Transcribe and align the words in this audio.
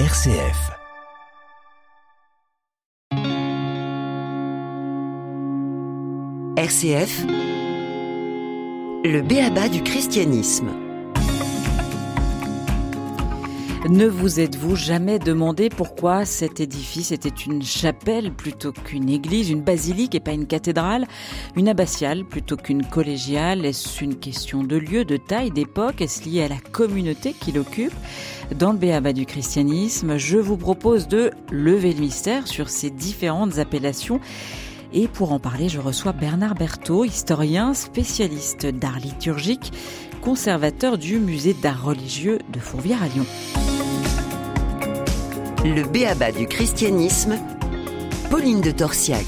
RCF. 0.00 0.72
RCF, 6.56 7.24
le 9.04 9.20
béaba 9.22 9.68
du 9.68 9.84
christianisme. 9.84 10.83
Ne 13.88 14.06
vous 14.06 14.40
êtes-vous 14.40 14.76
jamais 14.76 15.18
demandé 15.18 15.68
pourquoi 15.68 16.24
cet 16.24 16.58
édifice 16.58 17.12
était 17.12 17.28
une 17.28 17.62
chapelle 17.62 18.32
plutôt 18.32 18.72
qu'une 18.72 19.10
église, 19.10 19.50
une 19.50 19.60
basilique 19.60 20.14
et 20.14 20.20
pas 20.20 20.32
une 20.32 20.46
cathédrale, 20.46 21.06
une 21.54 21.68
abbatiale 21.68 22.24
plutôt 22.24 22.56
qu'une 22.56 22.86
collégiale? 22.86 23.66
Est-ce 23.66 24.02
une 24.02 24.16
question 24.16 24.64
de 24.64 24.76
lieu, 24.76 25.04
de 25.04 25.18
taille, 25.18 25.50
d'époque? 25.50 26.00
Est-ce 26.00 26.26
lié 26.26 26.44
à 26.44 26.48
la 26.48 26.60
communauté 26.72 27.34
qui 27.38 27.52
l'occupe? 27.52 27.92
Dans 28.58 28.72
le 28.72 28.78
Béaba 28.78 29.12
du 29.12 29.26
christianisme, 29.26 30.16
je 30.16 30.38
vous 30.38 30.56
propose 30.56 31.06
de 31.06 31.30
lever 31.50 31.92
le 31.92 32.00
mystère 32.00 32.46
sur 32.48 32.70
ces 32.70 32.88
différentes 32.88 33.58
appellations. 33.58 34.18
Et 34.94 35.08
pour 35.08 35.30
en 35.32 35.40
parler, 35.40 35.68
je 35.68 35.80
reçois 35.80 36.12
Bernard 36.12 36.54
Berthaud, 36.54 37.04
historien, 37.04 37.74
spécialiste 37.74 38.64
d'art 38.64 38.98
liturgique, 38.98 39.72
conservateur 40.22 40.96
du 40.96 41.18
musée 41.18 41.52
d'art 41.52 41.84
religieux 41.84 42.38
de 42.50 42.60
Fourvière 42.60 43.02
à 43.02 43.08
Lyon. 43.08 43.26
Le 45.64 45.82
béaba 45.90 46.30
du 46.30 46.46
christianisme, 46.46 47.38
Pauline 48.30 48.60
de 48.60 48.70
Torsiac. 48.70 49.24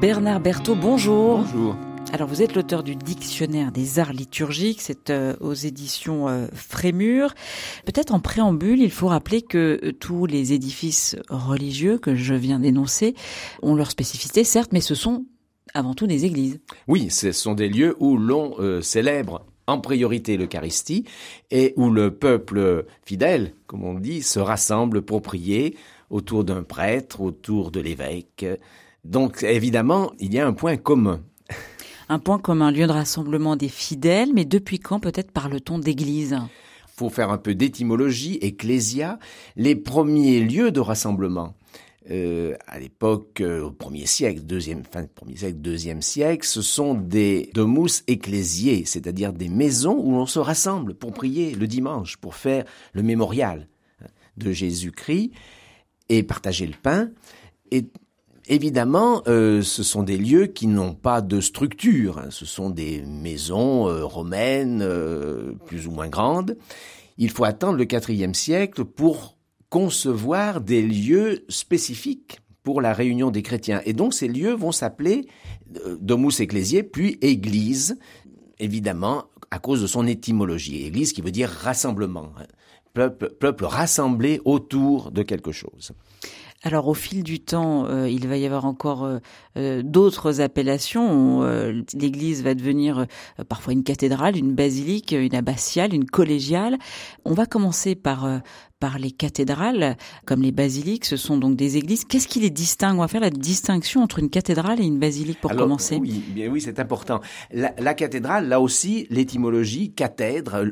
Bernard 0.00 0.40
Berthaud, 0.40 0.74
bonjour. 0.74 1.44
Bonjour. 1.44 1.76
Alors 2.12 2.28
vous 2.28 2.42
êtes 2.42 2.56
l'auteur 2.56 2.82
du 2.82 2.96
dictionnaire 2.96 3.70
des 3.70 4.00
arts 4.00 4.12
liturgiques, 4.12 4.80
c'est 4.80 5.10
euh, 5.10 5.36
aux 5.38 5.54
éditions 5.54 6.28
euh, 6.28 6.48
Frémur. 6.52 7.32
Peut-être 7.84 8.12
en 8.12 8.18
préambule, 8.18 8.80
il 8.80 8.90
faut 8.90 9.06
rappeler 9.06 9.42
que 9.42 9.78
euh, 9.84 9.92
tous 9.92 10.26
les 10.26 10.52
édifices 10.52 11.14
religieux 11.28 11.98
que 11.98 12.16
je 12.16 12.34
viens 12.34 12.58
d'énoncer 12.58 13.14
ont 13.62 13.76
leur 13.76 13.92
spécificité, 13.92 14.42
certes, 14.42 14.72
mais 14.72 14.80
ce 14.80 14.96
sont 14.96 15.26
avant 15.74 15.94
tout 15.94 16.08
des 16.08 16.24
églises. 16.24 16.58
Oui, 16.88 17.08
ce 17.10 17.30
sont 17.30 17.54
des 17.54 17.68
lieux 17.68 17.94
où 18.00 18.16
l'on 18.16 18.56
célèbre 18.82 19.46
en 19.70 19.80
priorité 19.80 20.36
l'Eucharistie 20.36 21.04
et 21.50 21.72
où 21.76 21.90
le 21.90 22.10
peuple 22.10 22.86
fidèle, 23.04 23.52
comme 23.66 23.84
on 23.84 23.94
dit, 23.94 24.22
se 24.22 24.40
rassemble 24.40 25.02
pour 25.02 25.22
prier 25.22 25.76
autour 26.10 26.44
d'un 26.44 26.62
prêtre, 26.62 27.20
autour 27.20 27.70
de 27.70 27.80
l'évêque. 27.80 28.46
Donc 29.04 29.42
évidemment, 29.42 30.12
il 30.18 30.34
y 30.34 30.38
a 30.38 30.46
un 30.46 30.52
point 30.52 30.76
commun 30.76 31.20
un 32.10 32.18
point 32.18 32.40
comme 32.40 32.60
un 32.60 32.72
lieu 32.72 32.88
de 32.88 32.92
rassemblement 32.92 33.54
des 33.54 33.68
fidèles, 33.68 34.30
mais 34.34 34.44
depuis 34.44 34.80
quand 34.80 34.98
peut-être 34.98 35.30
parle-t-on 35.30 35.78
d'église? 35.78 36.36
Faut 36.88 37.08
faire 37.08 37.30
un 37.30 37.38
peu 37.38 37.54
d'étymologie, 37.54 38.36
ecclésia, 38.42 39.20
les 39.54 39.76
premiers 39.76 40.40
lieux 40.40 40.72
de 40.72 40.80
rassemblement. 40.80 41.54
Euh, 42.10 42.54
à 42.66 42.78
l'époque, 42.78 43.40
euh, 43.40 43.64
au 43.64 43.70
premier 43.70 44.06
siècle, 44.06 44.40
deuxième, 44.40 44.84
fin 44.84 45.04
premier 45.04 45.36
siècle, 45.36 45.58
deuxième 45.58 46.00
siècle, 46.00 46.46
ce 46.46 46.62
sont 46.62 46.94
des 46.94 47.50
domus 47.52 48.02
ecclésiés, 48.06 48.84
c'est-à-dire 48.86 49.32
des 49.34 49.50
maisons 49.50 49.98
où 50.02 50.12
l'on 50.12 50.26
se 50.26 50.38
rassemble 50.38 50.94
pour 50.94 51.12
prier 51.12 51.54
le 51.54 51.66
dimanche, 51.66 52.16
pour 52.16 52.34
faire 52.34 52.64
le 52.94 53.02
mémorial 53.02 53.68
de 54.38 54.50
Jésus-Christ 54.50 55.32
et 56.08 56.22
partager 56.22 56.66
le 56.66 56.76
pain. 56.80 57.10
Et 57.70 57.84
Évidemment, 58.50 59.22
euh, 59.28 59.62
ce 59.62 59.84
sont 59.84 60.02
des 60.02 60.16
lieux 60.16 60.46
qui 60.46 60.66
n'ont 60.66 60.92
pas 60.92 61.20
de 61.20 61.40
structure. 61.40 62.18
Hein. 62.18 62.30
Ce 62.30 62.44
sont 62.44 62.68
des 62.68 63.00
maisons 63.02 63.88
euh, 63.88 64.04
romaines 64.04 64.82
euh, 64.82 65.52
plus 65.66 65.86
ou 65.86 65.92
moins 65.92 66.08
grandes. 66.08 66.56
Il 67.16 67.30
faut 67.30 67.44
attendre 67.44 67.78
le 67.78 67.86
IVe 68.10 68.34
siècle 68.34 68.84
pour 68.84 69.36
concevoir 69.70 70.60
des 70.60 70.82
lieux 70.82 71.44
spécifiques 71.48 72.40
pour 72.62 72.80
la 72.82 72.92
réunion 72.92 73.30
des 73.30 73.42
chrétiens. 73.42 73.80
Et 73.86 73.92
donc 73.92 74.12
ces 74.12 74.28
lieux 74.28 74.52
vont 74.52 74.72
s'appeler 74.72 75.26
domus 76.00 76.40
ecclésiae, 76.40 76.82
puis 76.82 77.18
église, 77.22 77.98
évidemment 78.58 79.24
à 79.50 79.58
cause 79.58 79.82
de 79.82 79.86
son 79.86 80.06
étymologie. 80.06 80.84
Église 80.84 81.12
qui 81.12 81.22
veut 81.22 81.30
dire 81.30 81.48
rassemblement, 81.48 82.32
hein. 82.38 82.46
peuple, 82.92 83.30
peuple 83.30 83.64
rassemblé 83.64 84.40
autour 84.44 85.10
de 85.10 85.22
quelque 85.22 85.52
chose. 85.52 85.92
Alors 86.62 86.88
au 86.88 86.94
fil 86.94 87.22
du 87.22 87.40
temps, 87.40 87.86
euh, 87.86 88.08
il 88.08 88.28
va 88.28 88.36
y 88.36 88.44
avoir 88.44 88.66
encore 88.66 89.04
euh, 89.04 89.18
euh, 89.56 89.82
d'autres 89.82 90.42
appellations. 90.42 91.40
L'église 91.94 92.42
va 92.42 92.54
devenir 92.54 93.06
parfois 93.48 93.72
une 93.72 93.82
cathédrale, 93.82 94.36
une 94.36 94.54
basilique, 94.54 95.12
une 95.12 95.34
abbatiale, 95.34 95.94
une 95.94 96.04
collégiale. 96.04 96.76
On 97.24 97.32
va 97.32 97.46
commencer 97.46 97.94
par 97.94 98.40
par 98.78 98.98
les 98.98 99.10
cathédrales, 99.10 99.98
comme 100.24 100.40
les 100.40 100.52
basiliques, 100.52 101.04
ce 101.04 101.18
sont 101.18 101.36
donc 101.36 101.54
des 101.54 101.76
églises. 101.76 102.06
Qu'est-ce 102.06 102.26
qui 102.26 102.40
les 102.40 102.48
distingue? 102.48 102.96
On 102.96 103.02
va 103.02 103.08
faire 103.08 103.20
la 103.20 103.28
distinction 103.28 104.02
entre 104.02 104.20
une 104.20 104.30
cathédrale 104.30 104.80
et 104.80 104.84
une 104.84 104.98
basilique 104.98 105.38
pour 105.38 105.54
commencer. 105.54 105.98
Oui, 106.00 106.24
bien 106.28 106.48
oui, 106.48 106.62
c'est 106.62 106.80
important. 106.80 107.20
La, 107.52 107.74
la, 107.78 107.92
cathédrale, 107.92 108.48
là 108.48 108.58
aussi, 108.58 109.06
l'étymologie 109.10 109.92
cathèdre, 109.92 110.64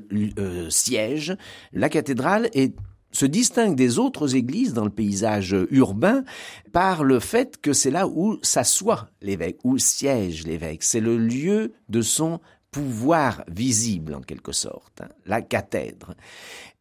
siège. 0.70 1.36
La 1.74 1.90
cathédrale 1.90 2.48
est 2.54 2.74
se 3.12 3.26
distingue 3.26 3.74
des 3.74 3.98
autres 3.98 4.34
églises 4.34 4.74
dans 4.74 4.84
le 4.84 4.90
paysage 4.90 5.56
urbain 5.70 6.24
par 6.72 7.04
le 7.04 7.20
fait 7.20 7.60
que 7.60 7.72
c'est 7.72 7.90
là 7.90 8.06
où 8.06 8.38
s'assoit 8.42 9.08
l'évêque, 9.22 9.58
où 9.64 9.78
siège 9.78 10.46
l'évêque. 10.46 10.82
C'est 10.82 11.00
le 11.00 11.16
lieu 11.16 11.72
de 11.88 12.02
son 12.02 12.40
pouvoir 12.70 13.44
visible 13.48 14.14
en 14.14 14.20
quelque 14.20 14.52
sorte, 14.52 15.00
hein, 15.00 15.08
la 15.26 15.40
cathèdre. 15.40 16.14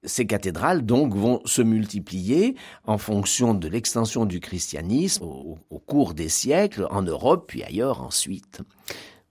Ces 0.03 0.27
cathédrales 0.27 0.85
donc 0.85 1.15
vont 1.15 1.41
se 1.45 1.61
multiplier 1.61 2.55
en 2.85 2.97
fonction 2.97 3.53
de 3.53 3.67
l'extension 3.67 4.25
du 4.25 4.39
christianisme 4.39 5.23
au, 5.23 5.57
au 5.69 5.79
cours 5.79 6.13
des 6.13 6.29
siècles 6.29 6.87
en 6.91 7.01
Europe 7.01 7.45
puis 7.47 7.63
ailleurs 7.63 8.01
ensuite. 8.01 8.61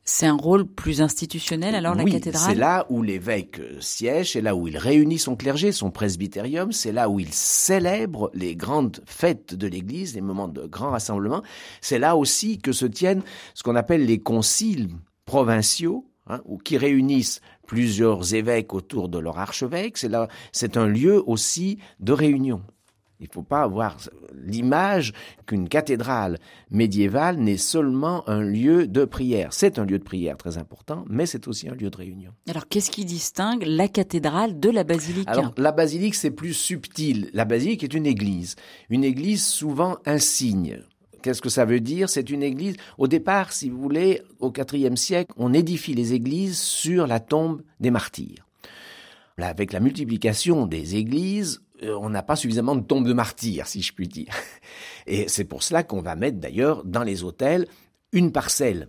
C'est 0.09 0.27
un 0.27 0.37
rôle 0.37 0.65
plus 0.65 1.03
institutionnel 1.03 1.75
alors 1.75 1.97
la 1.97 2.05
cathédrale 2.05 2.43
C'est 2.49 2.55
là 2.55 2.87
où 2.91 3.03
l'évêque 3.03 3.61
siège, 3.81 4.33
c'est 4.33 4.41
là 4.41 4.55
où 4.55 4.69
il 4.69 4.79
réunit 4.79 5.19
son 5.19 5.35
clergé, 5.35 5.73
son 5.73 5.91
presbytérium, 5.91 6.71
c'est 6.71 6.93
là 6.93 7.09
où 7.09 7.19
il 7.19 7.33
célèbre 7.33 8.31
les 8.33 8.55
grandes 8.55 9.03
fêtes 9.05 9.55
de 9.55 9.67
l'Église, 9.67 10.15
les 10.15 10.21
moments 10.21 10.47
de 10.47 10.65
grand 10.65 10.91
rassemblement. 10.91 11.43
C'est 11.81 11.99
là 11.99 12.17
aussi 12.17 12.59
que 12.59 12.71
se 12.71 12.87
tiennent 12.87 13.23
ce 13.55 13.65
qu'on 13.65 13.75
appelle 13.75 14.07
les 14.07 14.21
conciles 14.21 14.91
provinciaux, 15.25 16.09
hein, 16.29 16.41
ou 16.45 16.57
qui 16.57 16.79
réunissent 16.79 17.41
plusieurs 17.67 18.33
évêques 18.33 18.75
autour 18.75 19.09
de 19.09 19.19
leur 19.19 19.39
archevêque. 19.39 19.99
C'est 19.99 20.09
là, 20.09 20.29
c'est 20.53 20.77
un 20.77 20.87
lieu 20.87 21.21
aussi 21.27 21.79
de 21.99 22.13
réunion. 22.13 22.63
Il 23.21 23.29
ne 23.29 23.33
faut 23.33 23.43
pas 23.43 23.63
avoir 23.63 23.97
l'image 24.35 25.13
qu'une 25.47 25.69
cathédrale 25.69 26.39
médiévale 26.71 27.39
n'est 27.39 27.57
seulement 27.57 28.29
un 28.29 28.43
lieu 28.43 28.87
de 28.87 29.05
prière. 29.05 29.53
C'est 29.53 29.79
un 29.79 29.87
lieu 29.87 29.99
de 29.99 30.05
prière 30.05 30.37
très 30.37 30.59
important, 30.59 31.05
mais 31.09 31.25
c'est 31.25 31.49
aussi 31.49 31.69
un 31.69 31.75
lieu 31.75 31.89
de 31.89 31.97
réunion. 31.97 32.33
Alors 32.49 32.69
qu'est-ce 32.69 32.91
qui 32.91 33.05
distingue 33.05 33.65
la 33.67 33.89
cathédrale 33.89 34.61
de 34.61 34.69
la 34.69 34.85
basilique 34.85 35.29
Alors 35.29 35.53
la 35.57 35.73
basilique 35.73 36.15
c'est 36.15 36.31
plus 36.31 36.53
subtil. 36.53 37.31
La 37.33 37.47
basilique 37.47 37.83
est 37.83 37.95
une 37.95 38.07
église, 38.07 38.57
une 38.91 39.05
église 39.05 39.45
souvent 39.45 39.97
insigne. 40.05 40.81
Qu'est-ce 41.23 41.43
que 41.43 41.49
ça 41.49 41.65
veut 41.65 41.81
dire? 41.81 42.09
C'est 42.09 42.31
une 42.31 42.43
église. 42.43 42.77
Au 42.99 43.09
départ, 43.09 43.53
si 43.53 43.69
vous 43.69 43.81
voulez, 43.81 44.23
au 44.39 44.53
IVe 44.53 44.95
siècle, 44.95 45.33
on 45.37 45.55
édifie 45.55 45.95
les 45.95 46.13
églises 46.13 46.57
sur 46.57 47.09
la 47.09 47.19
tombe 47.19 47.63
des 47.81 47.91
martyrs. 47.91 48.47
Là, 49.37 49.49
avec 49.49 49.73
la 49.73 49.81
multiplication 49.81 50.67
des 50.67 50.97
églises, 50.97 51.61
on 51.83 52.11
n'a 52.11 52.23
pas 52.23 52.37
suffisamment 52.37 52.75
de 52.77 52.85
tombes 52.85 53.07
de 53.07 53.13
martyrs, 53.13 53.67
si 53.67 53.83
je 53.83 53.93
puis 53.93 54.09
dire. 54.09 54.33
Et 55.07 55.29
c'est 55.29 55.45
pour 55.45 55.63
cela 55.63 55.83
qu'on 55.83 56.03
va 56.03 56.17
mettre 56.17 56.39
d'ailleurs 56.39 56.85
dans 56.85 57.03
les 57.03 57.25
hôtels 57.25 57.67
une 58.13 58.33
parcelle 58.33 58.89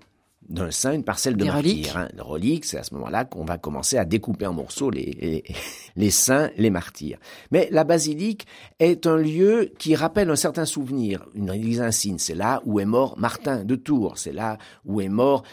d'un 0.49 0.71
saint, 0.71 0.93
une 0.93 1.03
parcelle 1.03 1.35
de 1.35 1.43
martyrs. 1.43 1.97
Hein. 1.97 2.07
relique, 2.19 2.65
c'est 2.65 2.77
à 2.77 2.83
ce 2.83 2.93
moment-là 2.93 3.25
qu'on 3.25 3.43
va 3.43 3.57
commencer 3.57 3.97
à 3.97 4.05
découper 4.05 4.45
en 4.45 4.53
morceaux 4.53 4.89
les, 4.89 5.43
les, 5.95 6.11
saints, 6.11 6.49
les 6.57 6.69
martyrs. 6.69 7.17
Mais 7.51 7.67
la 7.71 7.83
basilique 7.83 8.47
est 8.79 9.05
un 9.07 9.17
lieu 9.17 9.73
qui 9.77 9.95
rappelle 9.95 10.29
un 10.29 10.35
certain 10.35 10.65
souvenir, 10.65 11.25
une 11.33 11.49
église 11.49 11.81
insigne. 11.81 12.17
C'est 12.17 12.35
là 12.35 12.61
où 12.65 12.79
est 12.79 12.85
mort 12.85 13.17
Martin 13.17 13.65
de 13.65 13.75
Tours, 13.75 14.17
c'est 14.17 14.31
là 14.31 14.57
où 14.85 15.01
est 15.01 15.09
mort 15.09 15.43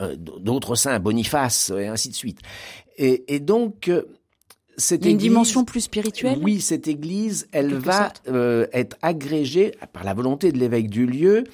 euh, 0.00 0.14
d'autres 0.16 0.76
saints, 0.76 1.00
Boniface, 1.00 1.70
et 1.76 1.88
ainsi 1.88 2.10
de 2.10 2.14
suite. 2.14 2.38
Et, 2.96 3.34
et 3.34 3.40
donc, 3.40 3.90
une 4.90 5.16
dimension 5.16 5.64
plus 5.64 5.82
spirituelle 5.82 6.38
Oui, 6.42 6.60
cette 6.60 6.88
église, 6.88 7.48
elle 7.52 7.74
va 7.74 8.12
euh, 8.28 8.66
être 8.72 8.96
agrégée 9.02 9.72
par 9.92 10.04
la 10.04 10.14
volonté 10.14 10.52
de 10.52 10.58
l'évêque 10.58 10.90
du 10.90 11.06
lieu 11.06 11.44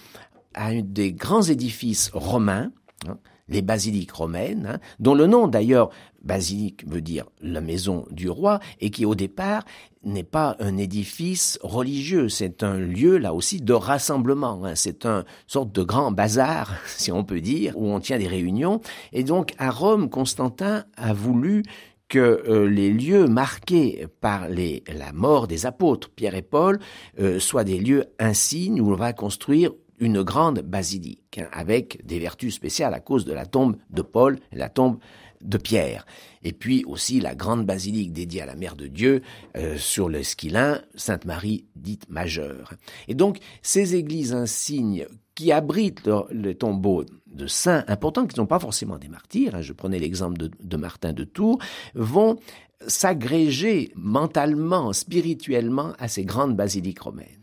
à 0.54 0.68
un 0.68 0.82
des 0.82 1.12
grands 1.12 1.42
édifices 1.42 2.10
romains, 2.12 2.72
hein, 3.06 3.18
les 3.48 3.62
basiliques 3.62 4.12
romaines, 4.12 4.66
hein, 4.74 4.78
dont 4.98 5.14
le 5.14 5.26
nom 5.26 5.48
d'ailleurs, 5.48 5.90
basilique 6.22 6.86
veut 6.86 7.00
dire 7.00 7.24
la 7.40 7.60
maison 7.60 8.06
du 8.10 8.28
roi, 8.28 8.60
et 8.80 8.90
qui 8.90 9.04
au 9.04 9.14
départ 9.14 9.64
n'est 10.02 10.24
pas 10.24 10.56
un 10.60 10.76
édifice 10.76 11.58
religieux, 11.62 12.28
c'est 12.28 12.62
un 12.62 12.78
lieu 12.78 13.18
là 13.18 13.34
aussi 13.34 13.60
de 13.60 13.72
rassemblement, 13.72 14.64
hein, 14.64 14.74
c'est 14.74 15.04
une 15.04 15.24
sorte 15.46 15.72
de 15.72 15.82
grand 15.82 16.10
bazar, 16.10 16.74
si 16.86 17.12
on 17.12 17.24
peut 17.24 17.40
dire, 17.40 17.74
où 17.76 17.86
on 17.86 18.00
tient 18.00 18.18
des 18.18 18.28
réunions. 18.28 18.80
Et 19.12 19.24
donc 19.24 19.54
à 19.58 19.70
Rome, 19.70 20.10
Constantin 20.10 20.84
a 20.96 21.12
voulu 21.12 21.62
que 22.10 22.18
euh, 22.18 22.68
les 22.68 22.92
lieux 22.92 23.26
marqués 23.26 24.06
par 24.20 24.48
les, 24.48 24.82
la 24.92 25.12
mort 25.12 25.46
des 25.46 25.64
apôtres 25.64 26.10
Pierre 26.10 26.34
et 26.34 26.42
Paul 26.42 26.78
euh, 27.18 27.38
soient 27.38 27.64
des 27.64 27.78
lieux 27.78 28.04
insignes 28.18 28.80
où 28.80 28.92
on 28.92 28.96
va 28.96 29.14
construire 29.14 29.70
une 30.00 30.22
grande 30.22 30.60
basilique 30.60 31.38
hein, 31.38 31.48
avec 31.52 32.04
des 32.04 32.18
vertus 32.18 32.54
spéciales 32.54 32.94
à 32.94 33.00
cause 33.00 33.24
de 33.24 33.32
la 33.32 33.46
tombe 33.46 33.76
de 33.90 34.02
Paul 34.02 34.38
la 34.52 34.68
tombe 34.68 34.98
de 35.40 35.56
Pierre. 35.56 36.04
Et 36.42 36.52
puis 36.52 36.84
aussi 36.84 37.20
la 37.20 37.34
grande 37.34 37.64
basilique 37.64 38.12
dédiée 38.12 38.42
à 38.42 38.46
la 38.46 38.56
Mère 38.56 38.76
de 38.76 38.88
Dieu 38.88 39.22
euh, 39.56 39.78
sur 39.78 40.08
l'Esquilin, 40.08 40.82
Sainte 40.96 41.24
Marie 41.24 41.64
dite 41.76 42.10
majeure. 42.10 42.74
Et 43.08 43.14
donc 43.14 43.38
ces 43.62 43.94
églises 43.94 44.34
insignes 44.34 45.06
qui 45.40 45.52
abritent 45.52 46.06
les 46.32 46.54
tombeaux 46.54 47.02
de 47.26 47.46
saints 47.46 47.82
importants, 47.88 48.26
qui 48.26 48.34
ne 48.34 48.42
sont 48.42 48.46
pas 48.46 48.58
forcément 48.58 48.98
des 48.98 49.08
martyrs, 49.08 49.54
hein, 49.54 49.62
je 49.62 49.72
prenais 49.72 49.98
l'exemple 49.98 50.36
de, 50.36 50.50
de 50.62 50.76
Martin 50.76 51.14
de 51.14 51.24
Tours, 51.24 51.58
vont 51.94 52.38
s'agréger 52.86 53.90
mentalement, 53.96 54.92
spirituellement 54.92 55.94
à 55.98 56.08
ces 56.08 56.26
grandes 56.26 56.56
basiliques 56.56 57.00
romaines. 57.00 57.40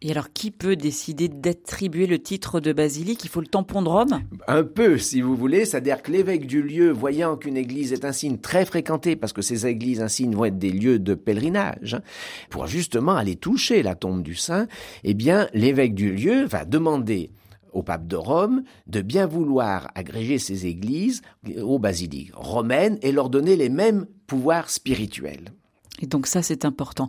Et 0.00 0.12
alors, 0.12 0.32
qui 0.32 0.52
peut 0.52 0.76
décider 0.76 1.28
d'attribuer 1.28 2.06
le 2.06 2.20
titre 2.20 2.60
de 2.60 2.72
basilique? 2.72 3.24
Il 3.24 3.28
faut 3.28 3.40
le 3.40 3.48
tampon 3.48 3.82
de 3.82 3.88
Rome? 3.88 4.20
Un 4.46 4.62
peu, 4.62 4.96
si 4.96 5.20
vous 5.20 5.34
voulez. 5.34 5.64
C'est-à-dire 5.64 6.02
que 6.02 6.12
l'évêque 6.12 6.46
du 6.46 6.62
lieu, 6.62 6.92
voyant 6.92 7.36
qu'une 7.36 7.56
église 7.56 7.92
est 7.92 8.04
un 8.04 8.12
signe 8.12 8.38
très 8.38 8.64
fréquenté, 8.64 9.16
parce 9.16 9.32
que 9.32 9.42
ces 9.42 9.66
églises 9.66 10.00
insignes 10.00 10.36
vont 10.36 10.44
être 10.44 10.58
des 10.58 10.70
lieux 10.70 11.00
de 11.00 11.14
pèlerinage, 11.14 11.94
hein, 11.94 12.02
pour 12.48 12.68
justement 12.68 13.16
aller 13.16 13.34
toucher 13.34 13.82
la 13.82 13.96
tombe 13.96 14.22
du 14.22 14.36
saint, 14.36 14.68
eh 15.02 15.14
bien, 15.14 15.48
l'évêque 15.52 15.94
du 15.94 16.12
lieu 16.12 16.44
va 16.44 16.64
demander 16.64 17.32
au 17.72 17.82
pape 17.82 18.06
de 18.06 18.16
Rome 18.16 18.62
de 18.86 19.02
bien 19.02 19.26
vouloir 19.26 19.90
agréger 19.96 20.38
ces 20.38 20.66
églises 20.66 21.22
aux 21.60 21.80
basiliques 21.80 22.30
romaines 22.34 22.98
et 23.02 23.10
leur 23.10 23.30
donner 23.30 23.56
les 23.56 23.68
mêmes 23.68 24.06
pouvoirs 24.28 24.70
spirituels. 24.70 25.52
Et 26.00 26.06
donc 26.06 26.28
ça, 26.28 26.42
c'est 26.42 26.64
important. 26.64 27.08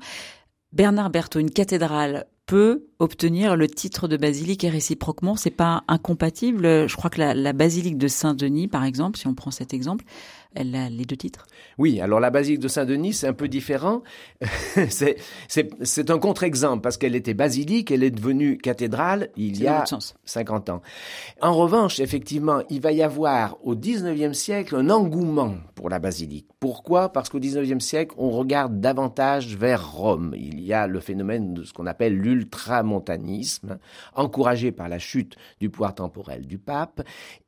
Bernard 0.74 1.12
Berthaud, 1.12 1.40
une 1.40 1.52
cathédrale 1.52 2.26
peut 2.50 2.88
obtenir 2.98 3.56
le 3.56 3.68
titre 3.68 4.08
de 4.08 4.18
basilique 4.18 4.64
et 4.64 4.70
réciproquement, 4.70 5.36
c'est 5.36 5.52
pas 5.52 5.84
incompatible. 5.88 6.64
Je 6.88 6.96
crois 6.96 7.12
que 7.12 7.20
la, 7.20 7.36
la 7.36 7.54
basilique 7.54 8.00
de 8.00 8.08
Saint-Denis, 8.08 8.68
par 8.68 8.86
exemple, 8.86 9.20
si 9.20 9.28
on 9.28 9.36
prend 9.36 9.52
cet 9.52 9.72
exemple, 9.72 10.04
elle 10.56 10.76
a 10.76 10.90
les 10.90 11.06
deux 11.06 11.16
titres? 11.16 11.46
Oui, 11.78 12.02
alors 12.02 12.20
la 12.20 12.32
basilique 12.32 12.60
de 12.60 12.68
Saint-Denis, 12.68 13.14
c'est 13.14 13.28
un 13.28 13.34
peu 13.34 13.48
différent. 13.48 14.02
c'est 14.90 16.10
un 16.10 16.20
contre-exemple 16.20 16.82
parce 16.82 16.98
qu'elle 16.98 17.16
était 17.16 17.34
basilique, 17.34 17.92
elle 17.92 18.04
est 18.04 18.12
devenue 18.12 18.58
cathédrale 18.58 19.30
il 19.36 19.62
y 19.62 19.68
a 19.68 19.86
50 20.26 20.70
ans. 20.70 20.82
En 21.42 21.54
revanche, 21.54 22.00
effectivement, 22.00 22.62
il 22.70 22.82
va 22.82 22.92
y 22.92 23.04
avoir 23.04 23.58
au 23.64 23.76
19e 23.76 24.34
siècle 24.34 24.76
un 24.76 24.90
engouement 24.90 25.56
pour 25.76 25.90
la 25.90 26.00
basilique. 26.00 26.48
Pourquoi? 26.60 27.10
Parce 27.10 27.30
qu'au 27.30 27.40
19e 27.40 27.80
siècle, 27.80 28.16
on 28.18 28.32
regarde 28.32 28.82
davantage 28.82 29.56
vers 29.56 29.94
Rome. 29.94 30.34
Il 30.36 30.60
y 30.60 30.74
a 30.74 30.88
le 30.88 31.00
phénomène 31.00 31.54
de 31.54 31.64
ce 31.64 31.74
qu'on 31.74 31.86
appelle 31.86 32.18
l'ultramontanisme, 32.18 33.78
encouragé 34.16 34.72
par 34.72 34.90
la 34.90 35.00
chute 35.00 35.38
du 35.62 35.70
pouvoir 35.70 35.96
temporel 35.96 36.48
du 36.48 36.58
pape, 36.58 37.02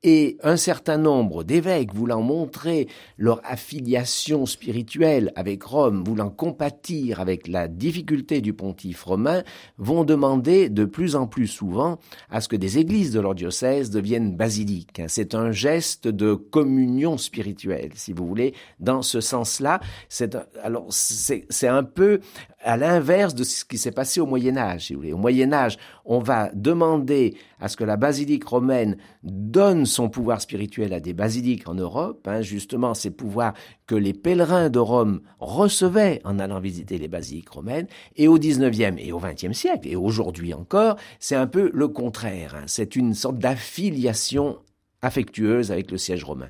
et 0.03 0.37
un 0.43 0.55
certain 0.55 0.97
nombre 0.97 1.43
d'évêques 1.43 1.93
voulant 1.93 2.21
montrer 2.21 2.87
leur 3.17 3.41
affiliation 3.43 4.45
spirituelle 4.45 5.31
avec 5.35 5.63
Rome, 5.63 6.03
voulant 6.03 6.29
compatir 6.29 7.19
avec 7.19 7.47
la 7.47 7.67
difficulté 7.67 8.41
du 8.41 8.53
pontife 8.53 9.03
romain, 9.03 9.43
vont 9.77 10.03
demander 10.03 10.69
de 10.69 10.85
plus 10.85 11.15
en 11.15 11.27
plus 11.27 11.47
souvent 11.47 11.99
à 12.29 12.41
ce 12.41 12.47
que 12.47 12.55
des 12.55 12.77
églises 12.77 13.11
de 13.11 13.19
leur 13.19 13.35
diocèse 13.35 13.89
deviennent 13.89 14.35
basiliques. 14.35 15.01
C'est 15.07 15.35
un 15.35 15.51
geste 15.51 16.07
de 16.07 16.33
communion 16.33 17.17
spirituelle, 17.17 17.91
si 17.95 18.13
vous 18.13 18.27
voulez. 18.27 18.53
Dans 18.79 19.01
ce 19.01 19.21
sens-là, 19.21 19.79
c'est 20.09 20.37
alors 20.63 20.87
c'est 20.89 21.67
un 21.67 21.83
peu 21.83 22.19
à 22.63 22.77
l'inverse 22.77 23.35
de 23.35 23.43
ce 23.43 23.65
qui 23.65 23.77
s'est 23.77 23.91
passé 23.91 24.19
au 24.19 24.25
Moyen 24.25 24.57
Âge. 24.57 24.87
Si 24.87 24.93
vous 24.93 25.01
voulez. 25.01 25.13
Au 25.13 25.17
Moyen 25.17 25.53
Âge, 25.53 25.77
on 26.05 26.19
va 26.19 26.49
demander 26.53 27.35
à 27.59 27.67
ce 27.67 27.77
que 27.77 27.83
la 27.83 27.97
basilique 27.97 28.43
romaine 28.43 28.97
donne 29.23 29.85
son 29.85 30.09
pouvoir 30.09 30.41
spirituel 30.41 30.93
à 30.93 30.99
des 30.99 31.13
basiliques 31.13 31.67
en 31.67 31.75
Europe, 31.75 32.27
hein, 32.27 32.41
justement 32.41 32.93
ces 32.93 33.11
pouvoirs 33.11 33.53
que 33.87 33.95
les 33.95 34.13
pèlerins 34.13 34.69
de 34.69 34.79
Rome 34.79 35.21
recevaient 35.39 36.21
en 36.23 36.39
allant 36.39 36.59
visiter 36.59 36.97
les 36.97 37.07
basiliques 37.07 37.49
romaines. 37.49 37.87
Et 38.15 38.27
au 38.27 38.37
19e 38.37 38.97
et 38.97 39.11
au 39.11 39.19
20e 39.19 39.53
siècle, 39.53 39.87
et 39.87 39.95
aujourd'hui 39.95 40.53
encore, 40.53 40.95
c'est 41.19 41.35
un 41.35 41.47
peu 41.47 41.71
le 41.73 41.87
contraire. 41.87 42.55
Hein. 42.55 42.63
C'est 42.67 42.95
une 42.95 43.13
sorte 43.13 43.37
d'affiliation 43.37 44.57
affectueuse 45.01 45.71
avec 45.71 45.91
le 45.91 45.97
siège 45.97 46.23
romain. 46.23 46.49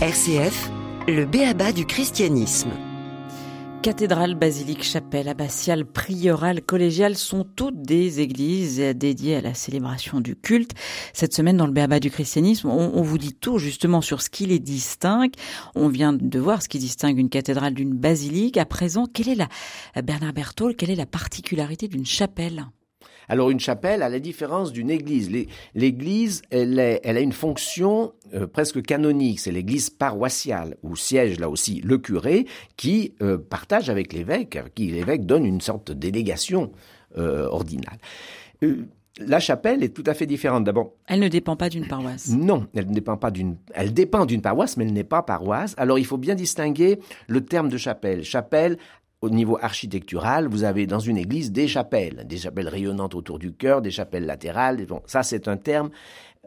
RCF, 0.00 0.70
le 1.08 1.24
béaba 1.24 1.72
du 1.72 1.86
christianisme. 1.86 2.70
Cathédrale, 3.86 4.34
basilique, 4.34 4.82
chapelle, 4.82 5.28
abbatiale, 5.28 5.84
priorale, 5.84 6.60
collégiale 6.60 7.14
sont 7.14 7.44
toutes 7.44 7.82
des 7.82 8.18
églises 8.18 8.80
dédiées 8.80 9.36
à 9.36 9.40
la 9.40 9.54
célébration 9.54 10.18
du 10.18 10.34
culte. 10.34 10.72
Cette 11.12 11.32
semaine, 11.32 11.56
dans 11.56 11.68
le 11.68 11.72
Béaba 11.72 12.00
du 12.00 12.10
christianisme, 12.10 12.68
on, 12.68 13.00
vous 13.02 13.16
dit 13.16 13.32
tout 13.32 13.58
justement 13.58 14.00
sur 14.00 14.22
ce 14.22 14.28
qui 14.28 14.44
les 14.46 14.58
distingue. 14.58 15.30
On 15.76 15.86
vient 15.86 16.12
de 16.12 16.38
voir 16.40 16.62
ce 16.62 16.68
qui 16.68 16.80
distingue 16.80 17.16
une 17.16 17.30
cathédrale 17.30 17.74
d'une 17.74 17.94
basilique. 17.94 18.56
À 18.56 18.64
présent, 18.64 19.06
quelle 19.06 19.28
est 19.28 19.36
la, 19.36 20.02
Bernard 20.02 20.32
Berthold, 20.32 20.74
quelle 20.74 20.90
est 20.90 20.96
la 20.96 21.06
particularité 21.06 21.86
d'une 21.86 22.06
chapelle? 22.06 22.66
Alors 23.28 23.50
une 23.50 23.60
chapelle, 23.60 24.02
à 24.02 24.08
la 24.08 24.20
différence 24.20 24.72
d'une 24.72 24.90
église, 24.90 25.30
l'église, 25.74 26.42
elle, 26.50 26.78
elle, 26.78 27.16
a 27.16 27.20
une 27.20 27.32
fonction 27.32 28.12
euh, 28.34 28.46
presque 28.46 28.82
canonique, 28.82 29.40
c'est 29.40 29.52
l'église 29.52 29.90
paroissiale, 29.90 30.76
où 30.82 30.96
siège 30.96 31.38
là 31.38 31.48
aussi 31.48 31.80
le 31.82 31.98
curé, 31.98 32.46
qui 32.76 33.14
euh, 33.22 33.38
partage 33.38 33.90
avec 33.90 34.12
l'évêque, 34.12 34.58
qui 34.74 34.88
l'évêque 34.88 35.26
donne 35.26 35.44
une 35.44 35.60
sorte 35.60 35.88
de 35.88 35.94
délégation 35.94 36.72
euh, 37.18 37.46
ordinale. 37.46 37.98
La 39.18 39.40
chapelle 39.40 39.82
est 39.82 39.94
tout 39.94 40.04
à 40.06 40.12
fait 40.12 40.26
différente. 40.26 40.64
D'abord, 40.64 40.92
elle 41.06 41.20
ne 41.20 41.28
dépend 41.28 41.56
pas 41.56 41.70
d'une 41.70 41.86
paroisse. 41.86 42.28
Non, 42.28 42.66
elle 42.74 42.86
ne 42.86 42.92
dépend 42.92 43.16
pas 43.16 43.30
d'une. 43.30 43.56
Elle 43.72 43.94
dépend 43.94 44.26
d'une 44.26 44.42
paroisse, 44.42 44.76
mais 44.76 44.84
elle 44.84 44.92
n'est 44.92 45.04
pas 45.04 45.22
paroisse. 45.22 45.74
Alors, 45.78 45.98
il 45.98 46.04
faut 46.04 46.18
bien 46.18 46.34
distinguer 46.34 46.98
le 47.26 47.42
terme 47.42 47.70
de 47.70 47.78
chapelle. 47.78 48.24
Chapelle 48.24 48.76
au 49.22 49.30
niveau 49.30 49.58
architectural, 49.60 50.46
vous 50.46 50.64
avez 50.64 50.86
dans 50.86 51.00
une 51.00 51.16
église 51.16 51.50
des 51.50 51.68
chapelles, 51.68 52.24
des 52.26 52.36
chapelles 52.38 52.68
rayonnantes 52.68 53.14
autour 53.14 53.38
du 53.38 53.54
cœur, 53.54 53.80
des 53.80 53.90
chapelles 53.90 54.26
latérales. 54.26 54.86
Ça, 55.06 55.22
c'est 55.22 55.48
un 55.48 55.56
terme 55.56 55.90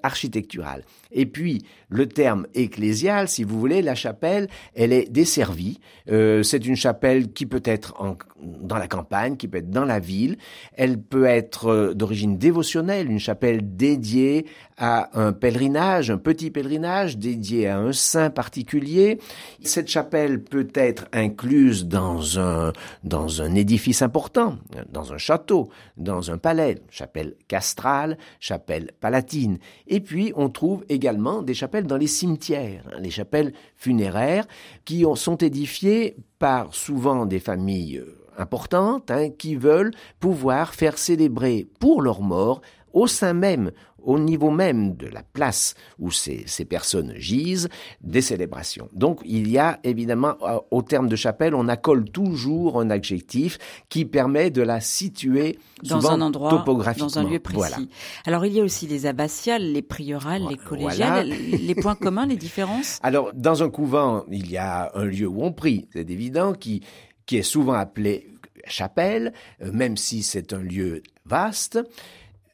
architectural. 0.04 0.84
Et 1.12 1.25
puis, 1.25 1.63
le 1.90 2.07
terme 2.07 2.46
ecclésial, 2.54 3.28
si 3.28 3.44
vous 3.44 3.60
voulez, 3.60 3.81
la 3.81 3.96
chapelle, 3.96 4.48
elle 4.75 4.94
est 4.94 5.12
desservie. 5.12 5.80
Euh, 6.12 6.44
c'est 6.44 6.66
une 6.66 6.75
chapelle 6.75 7.31
qui 7.31 7.46
peut 7.46 7.63
être 7.66 7.96
en, 8.00 8.16
dans 8.42 8.78
la 8.78 8.88
campagne, 8.88 9.38
qui 9.38 9.47
peut 9.47 9.57
être 9.57 9.69
dans 9.69 9.85
la 9.85 10.00
ville. 10.00 10.38
Elle 10.74 11.02
peut 11.02 11.26
être 11.26 11.68
euh, 11.68 11.94
d'origine 11.94 12.38
dévotionnelle, 12.38 13.09
une 13.09 13.19
chapelle 13.19 13.76
dédiée 13.76 14.45
à 14.78 15.09
un 15.19 15.33
pèlerinage, 15.33 16.09
un 16.09 16.18
petit 16.18 16.52
pèlerinage 16.52 17.18
dédié 17.18 17.68
à 17.68 17.80
un 17.80 17.92
saint 17.92 18.30
particulier. 18.30 19.19
Cette 19.64 19.90
chapelle 19.90 20.44
peut 20.44 20.69
être 20.74 21.06
incluse 21.12 21.85
dans 21.85 22.40
un, 22.40 22.71
dans 23.04 23.42
un 23.42 23.56
édifice 23.56 24.02
important, 24.02 24.57
dans 24.90 25.12
un 25.12 25.18
château, 25.18 25.69
dans 25.97 26.31
un 26.31 26.38
palais, 26.38 26.80
chapelle 26.90 27.35
castrale, 27.47 28.18
chapelle 28.40 28.92
palatine. 29.02 29.57
Et 29.90 30.00
puis, 30.02 30.31
on 30.36 30.50
trouve 30.50 30.86
également 30.88 31.42
des 31.42 31.56
chapelles 31.56 31.88
dans 31.88 31.98
les 31.98 32.08
cimetières, 32.08 32.84
hein, 32.94 33.00
les 33.02 33.10
chapelles 33.10 33.54
funéraires, 33.76 34.46
qui 34.86 35.04
sont 35.16 35.38
édifiées 35.38 36.16
par 36.38 36.74
souvent 36.76 37.26
des 37.26 37.40
familles 37.40 37.98
euh, 37.98 38.16
importantes, 38.38 39.10
hein, 39.10 39.30
qui 39.31 39.56
veulent 39.56 39.92
pouvoir 40.19 40.76
faire 40.76 41.00
célébrer 41.00 41.68
pour 41.80 42.04
leurs 42.04 42.22
morts 42.22 42.62
au 42.94 43.08
sein 43.08 43.34
même, 43.34 43.72
au 44.02 44.19
niveau 44.19 44.50
même 44.50 44.96
de 44.96 45.08
la 45.08 45.24
place 45.24 45.76
où 46.00 46.12
ces, 46.12 46.44
ces, 46.48 46.66
personnes 46.66 47.14
gisent, 47.18 47.69
des 48.02 48.22
célébrations. 48.22 48.90
Donc 48.94 49.22
il 49.26 49.50
y 49.50 49.58
a 49.58 49.80
évidemment, 49.84 50.36
euh, 50.42 50.60
au 50.72 50.81
terme 50.81 51.10
de 51.10 51.16
chapelle, 51.16 51.54
on 51.54 51.68
accole 51.68 52.06
toujours 52.10 52.80
un 52.80 52.90
adjectif 52.90 53.58
qui 53.90 54.06
permet 54.06 54.52
de 54.52 54.62
la 54.62 54.80
situer 54.80 55.60
dans 55.84 56.10
un 56.10 56.22
endroit, 56.22 56.52
topographiquement. 56.52 57.08
dans 57.08 57.19
un 57.19 57.30
lieu 57.30 57.40
précis. 57.40 57.90
Alors 58.26 58.46
il 58.46 58.54
y 58.54 58.62
a 58.62 58.64
aussi 58.64 58.88
les 58.88 59.06
abbatiales, 59.06 59.72
les 59.72 59.81
priorales, 59.81 60.44
les 60.50 60.58
collégiales, 60.58 61.30
les 61.62 61.76
points 61.76 61.96
communs, 61.96 62.26
les 62.26 62.38
différences? 62.38 63.00
Alors 63.04 63.31
dans 63.34 63.64
un 63.64 63.69
couvent, 63.69 64.24
il 64.31 64.50
y 64.50 64.58
a 64.58 64.92
un 64.96 65.06
lieu 65.06 65.28
où 65.28 65.44
on 65.44 65.52
prie, 65.52 65.88
c'est 65.94 66.10
évident, 66.10 66.54
qui, 66.54 66.81
qui 67.26 67.38
est 67.38 67.44
souvent 67.44 67.74
appelé 67.74 68.28
chapelle, 68.68 69.34
euh, 69.62 69.72
même 69.72 69.98
si 69.98 70.24
c'est 70.24 70.54
un 70.54 70.62
lieu 70.62 71.04
vaste. 71.26 71.80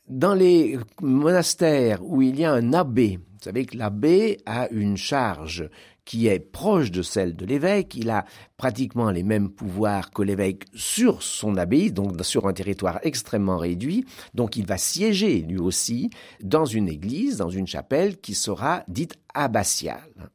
Dans 0.08 0.36
les 0.36 0.78
monastères 1.02 2.06
où 2.06 2.22
il 2.22 2.40
y 2.40 2.46
a 2.46 2.54
un 2.54 2.74
abbé, 2.74 3.18
vous 3.18 3.40
savez 3.42 3.66
que 3.66 3.76
l'abbé 3.76 4.38
a 4.46 4.70
une 4.70 4.98
charge 4.98 5.68
qui 6.06 6.28
est 6.28 6.40
proche 6.40 6.92
de 6.92 7.02
celle 7.02 7.36
de 7.36 7.44
l'évêque, 7.44 7.96
il 7.96 8.12
a 8.12 8.24
pratiquement 8.56 9.10
les 9.10 9.24
mêmes 9.24 9.50
pouvoirs 9.50 10.12
que 10.12 10.22
l'évêque 10.22 10.66
sur 10.76 11.24
son 11.24 11.58
abbaye, 11.58 11.92
donc 11.92 12.24
sur 12.24 12.48
un 12.48 12.54
territoire 12.54 13.00
extrêmement 13.02 13.58
réduit, 13.58 14.06
donc 14.36 14.58
il 14.58 14.68
va 14.68 14.78
siéger 14.78 15.42
lui 15.42 15.58
aussi 15.58 16.12
dans 16.40 16.66
une 16.66 16.88
église, 16.88 17.38
dans 17.38 17.50
une 17.50 17.66
chapelle 17.66 18.18
qui 18.18 18.36
sera 18.36 18.84
dite 18.88 19.16
abbatiale. 19.34 20.30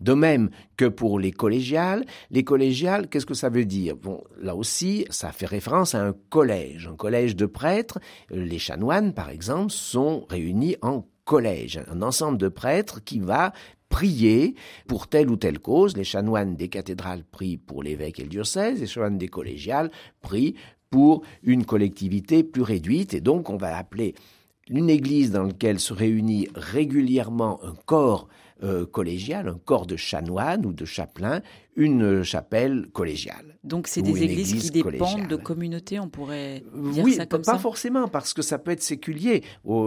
De 0.00 0.12
même 0.12 0.50
que 0.76 0.86
pour 0.86 1.18
les 1.18 1.32
collégiales, 1.32 2.04
les 2.30 2.44
collégiales, 2.44 3.08
qu'est-ce 3.08 3.26
que 3.26 3.34
ça 3.34 3.48
veut 3.48 3.64
dire? 3.64 3.96
Là 4.40 4.54
aussi, 4.54 5.06
ça 5.10 5.32
fait 5.32 5.46
référence 5.46 5.94
à 5.94 6.04
un 6.04 6.14
collège, 6.30 6.88
un 6.88 6.96
collège 6.96 7.36
de 7.36 7.46
prêtres. 7.46 7.98
Les 8.30 8.58
chanoines, 8.58 9.12
par 9.12 9.30
exemple, 9.30 9.70
sont 9.70 10.26
réunis 10.28 10.76
en 10.82 11.06
collège, 11.24 11.80
un 11.90 12.02
ensemble 12.02 12.38
de 12.38 12.48
prêtres 12.48 13.02
qui 13.02 13.18
va 13.18 13.52
prier 13.88 14.54
pour 14.88 15.08
telle 15.08 15.30
ou 15.30 15.36
telle 15.36 15.58
cause. 15.58 15.96
Les 15.96 16.04
chanoines 16.04 16.56
des 16.56 16.68
cathédrales 16.68 17.24
prient 17.24 17.58
pour 17.58 17.82
l'évêque 17.82 18.18
et 18.20 18.24
le 18.24 18.28
diocèse, 18.28 18.80
les 18.80 18.86
chanoines 18.86 19.18
des 19.18 19.28
collégiales 19.28 19.90
prient 20.20 20.54
pour 20.90 21.22
une 21.42 21.64
collectivité 21.64 22.44
plus 22.44 22.62
réduite. 22.62 23.14
Et 23.14 23.20
donc, 23.20 23.50
on 23.50 23.56
va 23.56 23.76
appeler 23.76 24.14
une 24.70 24.90
église 24.90 25.30
dans 25.30 25.44
laquelle 25.44 25.80
se 25.80 25.92
réunit 25.92 26.48
régulièrement 26.54 27.60
un 27.64 27.74
corps 27.86 28.28
euh, 28.62 28.86
collégial, 28.86 29.48
un 29.48 29.58
corps 29.64 29.84
de 29.84 29.96
chanoine 29.96 30.64
ou 30.64 30.72
de 30.72 30.84
chapelain, 30.84 31.42
une 31.76 32.22
chapelle 32.22 32.86
collégiale. 32.92 33.58
Donc 33.64 33.88
c'est 33.88 34.00
des 34.00 34.22
églises 34.22 34.70
qui 34.70 34.82
dépendent 34.82 35.26
de 35.26 35.36
communautés, 35.36 35.98
on 35.98 36.08
pourrait 36.08 36.62
dire 36.92 37.04
oui, 37.04 37.14
ça 37.14 37.26
comme 37.26 37.42
pas 37.42 37.54
ça? 37.54 37.58
forcément, 37.58 38.08
parce 38.08 38.32
que 38.32 38.42
ça 38.42 38.58
peut 38.58 38.70
être 38.70 38.82
séculier. 38.82 39.42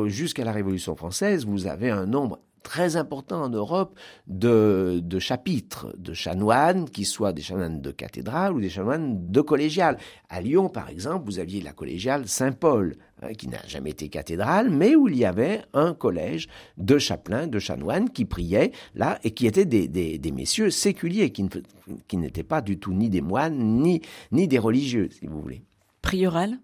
Jusqu'à 0.07 0.43
la 0.43 0.51
Révolution 0.51 0.95
française, 0.95 1.45
vous 1.45 1.65
avez 1.65 1.89
un 1.89 2.05
nombre 2.05 2.39
très 2.63 2.95
important 2.95 3.43
en 3.43 3.49
Europe 3.49 3.97
de, 4.27 5.01
chapitres, 5.19 5.93
de 5.97 6.13
chanoines, 6.13 6.89
qui 6.89 7.05
soient 7.05 7.33
des 7.33 7.41
chanoines 7.41 7.81
de 7.81 7.91
cathédrale 7.91 8.53
ou 8.53 8.61
des 8.61 8.69
chanoines 8.69 9.31
de 9.31 9.41
collégiale. 9.41 9.97
À 10.29 10.41
Lyon, 10.41 10.69
par 10.69 10.89
exemple, 10.89 11.25
vous 11.25 11.39
aviez 11.39 11.61
la 11.61 11.73
collégiale 11.73 12.27
Saint-Paul, 12.27 12.95
hein, 13.21 13.33
qui 13.33 13.47
n'a 13.47 13.65
jamais 13.67 13.91
été 13.91 14.09
cathédrale, 14.09 14.69
mais 14.69 14.95
où 14.95 15.07
il 15.07 15.17
y 15.17 15.25
avait 15.25 15.61
un 15.73 15.93
collège 15.93 16.47
de 16.77 16.97
chapelains, 16.97 17.47
de 17.47 17.59
chanoines 17.59 18.09
qui 18.09 18.25
priaient 18.25 18.71
là 18.95 19.19
et 19.23 19.31
qui 19.31 19.47
étaient 19.47 19.65
des, 19.65 20.31
messieurs 20.31 20.69
séculiers, 20.69 21.31
qui, 21.31 22.17
n'étaient 22.17 22.43
pas 22.43 22.61
du 22.61 22.79
tout 22.79 22.93
ni 22.93 23.09
des 23.09 23.21
moines, 23.21 23.57
ni, 23.57 24.01
ni 24.31 24.47
des 24.47 24.59
religieux, 24.59 25.09
si 25.11 25.27
vous 25.27 25.41
voulez. 25.41 25.63
Prieurale? 26.01 26.59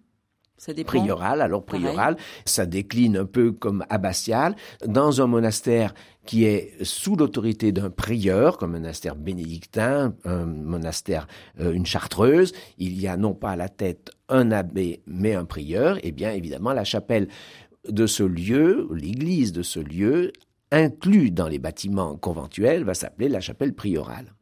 Ça 0.64 0.74
dépend. 0.74 0.98
Prieurale, 0.98 1.42
alors 1.42 1.66
prieurale, 1.66 2.16
ça 2.46 2.66
décline 2.66 3.18
un 3.18 3.26
peu 3.26 3.52
comme 3.52 3.84
abbatial. 3.90 4.56
Dans 4.86 5.22
un 5.22 5.28
monastère 5.28 5.94
qui 6.26 6.46
est 6.46 6.82
sous 6.84 7.18
l'autorité 7.18 7.74
d'un 7.74 7.90
prieur, 7.90 8.58
comme 8.58 8.76
un 8.76 8.80
monastère 8.80 9.18
bénédictin, 9.18 10.16
un 10.24 10.46
monastère, 10.46 11.28
euh, 11.60 11.74
une 11.74 11.86
chartreuse, 11.86 12.54
il 12.78 12.98
y 12.98 13.10
a 13.10 13.18
non 13.18 13.34
pas 13.34 13.52
à 13.52 13.56
la 13.58 13.68
tête 13.68 14.12
un 14.30 14.52
abbé, 14.52 15.04
mais 15.06 15.34
un 15.34 15.44
prieur, 15.44 15.98
et 16.02 16.14
bien 16.14 16.32
évidemment 16.32 16.72
la 16.72 16.86
chapelle 16.86 17.28
de 17.90 18.08
ce 18.08 18.24
lieu, 18.24 18.88
l'église 18.94 19.52
de 19.52 19.64
ce 19.64 19.82
lieu, 19.82 20.32
inclus 20.72 21.32
dans 21.32 21.50
les 21.50 21.60
bâtiments 21.60 22.16
conventuels, 22.16 22.86
va 22.86 22.94
s'appeler 22.94 23.28
la 23.28 23.42
chapelle 23.42 23.74
priorale. 23.74 24.34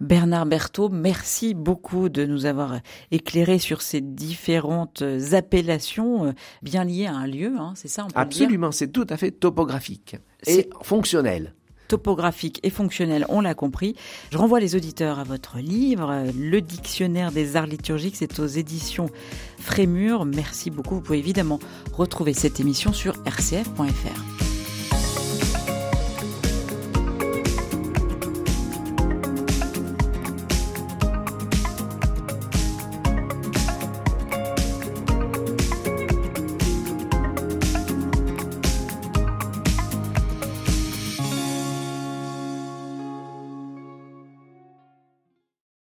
Bernard 0.00 0.46
Berthaud, 0.46 0.88
merci 0.88 1.54
beaucoup 1.54 2.08
de 2.08 2.24
nous 2.24 2.46
avoir 2.46 2.80
éclairé 3.10 3.58
sur 3.58 3.82
ces 3.82 4.00
différentes 4.00 5.02
appellations 5.32 6.26
euh, 6.26 6.32
bien 6.62 6.84
liées 6.84 7.06
à 7.06 7.14
un 7.14 7.26
lieu, 7.26 7.54
hein, 7.58 7.72
c'est 7.76 7.88
ça 7.88 8.04
on 8.04 8.08
peut 8.08 8.18
Absolument, 8.18 8.72
c'est 8.72 8.88
tout 8.88 9.06
à 9.10 9.16
fait 9.16 9.30
topographique 9.30 10.16
et 10.46 10.68
fonctionnel 10.82 11.54
topographique 11.90 12.60
et 12.62 12.70
fonctionnel, 12.70 13.26
on 13.30 13.40
l'a 13.40 13.54
compris. 13.54 13.96
Je 14.30 14.38
renvoie 14.38 14.60
les 14.60 14.76
auditeurs 14.76 15.18
à 15.18 15.24
votre 15.24 15.58
livre, 15.58 16.24
Le 16.38 16.60
Dictionnaire 16.60 17.32
des 17.32 17.56
arts 17.56 17.66
liturgiques, 17.66 18.14
c'est 18.14 18.38
aux 18.38 18.46
éditions 18.46 19.10
Frémur. 19.58 20.24
Merci 20.24 20.70
beaucoup. 20.70 20.94
Vous 20.94 21.00
pouvez 21.00 21.18
évidemment 21.18 21.58
retrouver 21.92 22.32
cette 22.32 22.60
émission 22.60 22.92
sur 22.92 23.14
rcf.fr. 23.24 24.49